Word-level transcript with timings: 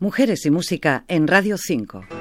Mujeres 0.00 0.46
y 0.46 0.50
Música 0.52 1.04
en 1.08 1.26
Radio 1.26 1.56
5. 1.58 2.17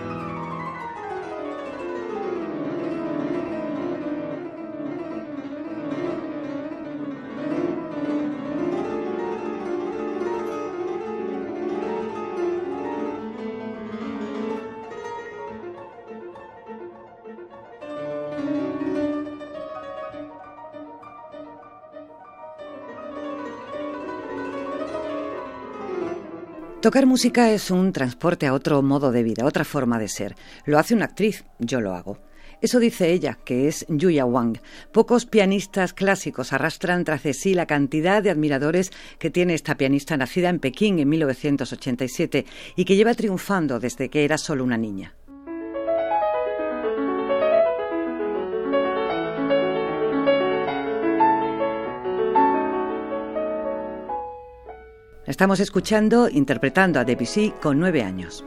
Tocar 26.88 27.06
música 27.06 27.52
es 27.52 27.70
un 27.70 27.92
transporte 27.92 28.48
a 28.48 28.54
otro 28.54 28.82
modo 28.82 29.12
de 29.12 29.22
vida, 29.22 29.44
otra 29.44 29.66
forma 29.66 30.00
de 30.00 30.08
ser. 30.08 30.38
Lo 30.64 30.80
hace 30.80 30.94
una 30.94 31.04
actriz, 31.04 31.44
yo 31.60 31.82
lo 31.82 31.94
hago. 31.94 32.18
Eso 32.62 32.80
dice 32.80 33.12
ella, 33.12 33.38
que 33.44 33.68
es 33.68 33.86
Yuya 33.90 34.24
Wang. 34.24 34.60
Pocos 34.94 35.26
pianistas 35.26 35.92
clásicos 35.92 36.54
arrastran 36.54 37.04
tras 37.04 37.24
de 37.24 37.34
sí 37.34 37.56
la 37.56 37.66
cantidad 37.66 38.24
de 38.24 38.30
admiradores 38.30 38.94
que 39.20 39.30
tiene 39.30 39.54
esta 39.54 39.76
pianista 39.76 40.16
nacida 40.16 40.48
en 40.48 40.60
Pekín 40.60 40.98
en 41.00 41.10
1987 41.10 42.46
y 42.78 42.86
que 42.86 42.96
lleva 42.96 43.14
triunfando 43.16 43.82
desde 43.82 44.08
que 44.08 44.24
era 44.24 44.38
solo 44.38 44.64
una 44.64 44.78
niña. 44.78 45.17
Estamos 55.28 55.60
escuchando, 55.60 56.30
interpretando 56.30 57.02
a 57.02 57.04
Debussy 57.04 57.52
con 57.62 57.78
nueve 57.80 58.02
años. 58.02 58.46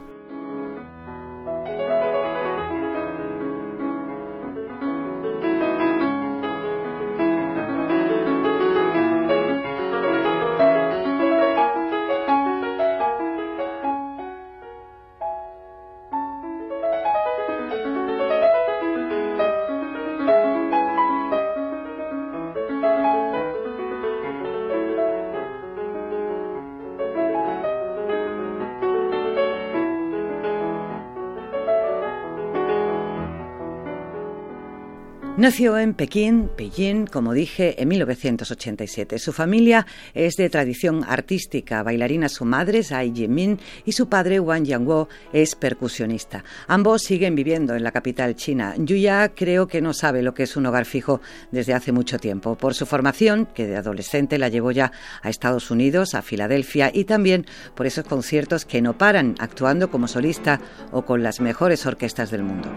Nació 35.37 35.77
en 35.79 35.93
Pekín, 35.93 36.51
Beijing, 36.57 37.05
como 37.05 37.31
dije, 37.31 37.81
en 37.81 37.87
1987. 37.87 39.17
Su 39.17 39.31
familia 39.31 39.87
es 40.13 40.35
de 40.35 40.49
tradición 40.49 41.05
artística, 41.07 41.81
bailarina 41.83 42.27
su 42.27 42.43
madre, 42.43 42.83
Zhai 42.83 43.13
Jimin, 43.15 43.57
y 43.85 43.93
su 43.93 44.09
padre, 44.09 44.41
Wang 44.41 44.65
Yangguo, 44.65 45.07
es 45.31 45.55
percusionista. 45.55 46.43
Ambos 46.67 47.03
siguen 47.03 47.33
viviendo 47.33 47.75
en 47.75 47.83
la 47.83 47.93
capital 47.93 48.35
china. 48.35 48.75
Yuya 48.77 49.29
creo 49.33 49.67
que 49.67 49.81
no 49.81 49.93
sabe 49.93 50.21
lo 50.21 50.33
que 50.33 50.43
es 50.43 50.57
un 50.57 50.65
hogar 50.65 50.85
fijo 50.85 51.21
desde 51.49 51.73
hace 51.73 51.93
mucho 51.93 52.19
tiempo. 52.19 52.57
Por 52.57 52.73
su 52.73 52.85
formación, 52.85 53.45
que 53.45 53.67
de 53.67 53.77
adolescente 53.77 54.37
la 54.37 54.49
llevó 54.49 54.71
ya 54.71 54.91
a 55.23 55.29
Estados 55.29 55.71
Unidos, 55.71 56.13
a 56.13 56.21
Filadelfia, 56.21 56.91
y 56.93 57.05
también 57.05 57.45
por 57.73 57.87
esos 57.87 58.03
conciertos 58.03 58.65
que 58.65 58.81
no 58.81 58.97
paran, 58.97 59.35
actuando 59.39 59.89
como 59.89 60.09
solista 60.09 60.59
o 60.91 61.03
con 61.03 61.23
las 61.23 61.39
mejores 61.39 61.85
orquestas 61.85 62.31
del 62.31 62.43
mundo. 62.43 62.69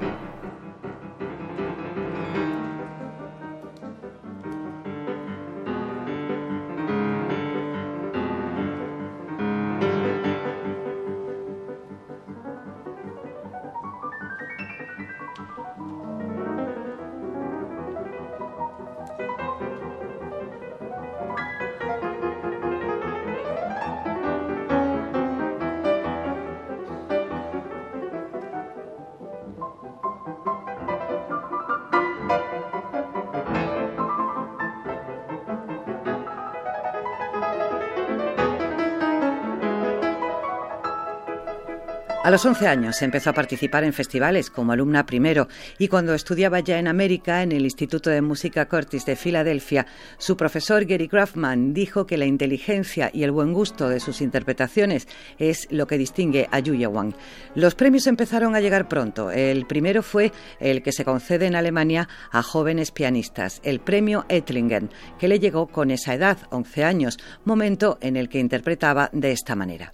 A 42.24 42.30
los 42.30 42.46
11 42.46 42.66
años 42.66 43.02
empezó 43.02 43.28
a 43.28 43.34
participar 43.34 43.84
en 43.84 43.92
festivales 43.92 44.48
como 44.48 44.72
alumna 44.72 45.04
primero 45.04 45.46
y 45.76 45.88
cuando 45.88 46.14
estudiaba 46.14 46.60
ya 46.60 46.78
en 46.78 46.88
América 46.88 47.42
en 47.42 47.52
el 47.52 47.64
Instituto 47.64 48.08
de 48.08 48.22
Música 48.22 48.66
Curtis 48.66 49.04
de 49.04 49.14
Filadelfia, 49.14 49.86
su 50.16 50.34
profesor 50.34 50.86
Gary 50.86 51.06
Grafman 51.06 51.74
dijo 51.74 52.06
que 52.06 52.16
la 52.16 52.24
inteligencia 52.24 53.10
y 53.12 53.24
el 53.24 53.30
buen 53.30 53.52
gusto 53.52 53.90
de 53.90 54.00
sus 54.00 54.22
interpretaciones 54.22 55.06
es 55.38 55.68
lo 55.70 55.86
que 55.86 55.98
distingue 55.98 56.48
a 56.50 56.60
Yuya 56.60 56.88
Wang. 56.88 57.12
Los 57.56 57.74
premios 57.74 58.06
empezaron 58.06 58.54
a 58.56 58.60
llegar 58.62 58.88
pronto. 58.88 59.30
El 59.30 59.66
primero 59.66 60.02
fue 60.02 60.32
el 60.60 60.82
que 60.82 60.92
se 60.92 61.04
concede 61.04 61.44
en 61.44 61.56
Alemania 61.56 62.08
a 62.32 62.42
jóvenes 62.42 62.90
pianistas, 62.90 63.60
el 63.64 63.80
premio 63.80 64.24
Ettlingen, 64.30 64.88
que 65.18 65.28
le 65.28 65.40
llegó 65.40 65.66
con 65.66 65.90
esa 65.90 66.14
edad, 66.14 66.38
11 66.48 66.84
años, 66.84 67.18
momento 67.44 67.98
en 68.00 68.16
el 68.16 68.30
que 68.30 68.38
interpretaba 68.38 69.10
de 69.12 69.32
esta 69.32 69.54
manera. 69.54 69.92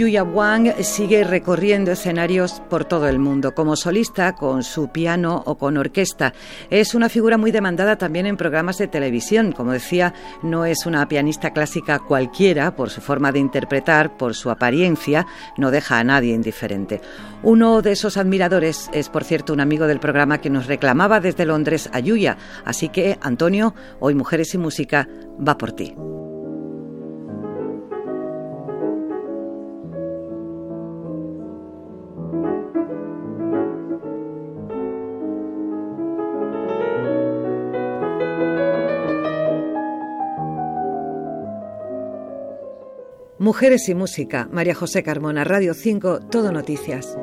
Yuya 0.00 0.24
Wang 0.24 0.82
sigue 0.82 1.24
recorriendo 1.24 1.92
escenarios 1.92 2.62
por 2.70 2.86
todo 2.86 3.06
el 3.06 3.18
mundo, 3.18 3.54
como 3.54 3.76
solista, 3.76 4.34
con 4.34 4.62
su 4.62 4.88
piano 4.88 5.42
o 5.44 5.58
con 5.58 5.76
orquesta. 5.76 6.32
Es 6.70 6.94
una 6.94 7.10
figura 7.10 7.36
muy 7.36 7.50
demandada 7.50 7.98
también 7.98 8.24
en 8.24 8.38
programas 8.38 8.78
de 8.78 8.88
televisión. 8.88 9.52
Como 9.52 9.72
decía, 9.72 10.14
no 10.42 10.64
es 10.64 10.86
una 10.86 11.06
pianista 11.06 11.50
clásica 11.50 11.98
cualquiera 11.98 12.74
por 12.74 12.88
su 12.88 13.02
forma 13.02 13.30
de 13.30 13.40
interpretar, 13.40 14.16
por 14.16 14.34
su 14.34 14.48
apariencia, 14.48 15.26
no 15.58 15.70
deja 15.70 15.98
a 15.98 16.04
nadie 16.04 16.32
indiferente. 16.32 17.02
Uno 17.42 17.82
de 17.82 17.92
esos 17.92 18.16
admiradores 18.16 18.88
es, 18.94 19.10
por 19.10 19.24
cierto, 19.24 19.52
un 19.52 19.60
amigo 19.60 19.86
del 19.86 20.00
programa 20.00 20.38
que 20.38 20.48
nos 20.48 20.66
reclamaba 20.66 21.20
desde 21.20 21.44
Londres 21.44 21.90
a 21.92 22.00
Yuya. 22.00 22.38
Así 22.64 22.88
que, 22.88 23.18
Antonio, 23.20 23.74
hoy 23.98 24.14
Mujeres 24.14 24.54
y 24.54 24.56
Música 24.56 25.06
va 25.46 25.58
por 25.58 25.72
ti. 25.72 25.94
Mujeres 43.40 43.88
y 43.88 43.94
Música, 43.94 44.50
María 44.52 44.74
José 44.74 45.02
Carmona, 45.02 45.44
Radio 45.44 45.72
5, 45.72 46.20
Todo 46.30 46.52
Noticias. 46.52 47.16